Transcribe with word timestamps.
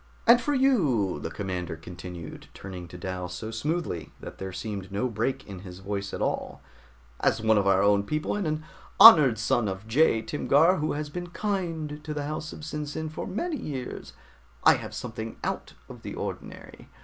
"And 0.25 0.41
for 0.41 0.55
you," 0.55 1.19
the 1.19 1.29
commander 1.29 1.75
continued, 1.77 2.47
turning 2.55 2.87
to 2.87 2.97
Dal 2.97 3.29
so 3.29 3.51
smoothly 3.51 4.11
that 4.19 4.39
there 4.39 4.51
seemed 4.51 4.91
no 4.91 5.07
break 5.07 5.45
in 5.45 5.59
his 5.59 5.77
voice 5.77 6.11
at 6.11 6.23
all, 6.23 6.59
"as 7.19 7.39
one 7.39 7.55
of 7.59 7.67
our 7.67 7.83
own 7.83 8.01
people, 8.01 8.35
and 8.35 8.47
an 8.47 8.63
honored 8.99 9.37
son 9.37 9.67
of 9.67 9.85
Jai 9.87 10.21
Timgar, 10.21 10.77
who 10.77 10.93
has 10.93 11.11
been 11.11 11.27
kind 11.29 12.03
to 12.03 12.15
the 12.15 12.25
house 12.25 12.51
of 12.51 12.61
SinSin 12.61 13.11
for 13.11 13.27
many 13.27 13.57
years, 13.57 14.13
I 14.63 14.73
have 14.77 14.95
something 14.95 15.37
out 15.43 15.73
of 15.87 16.01
the 16.01 16.15
ordinary. 16.15 16.89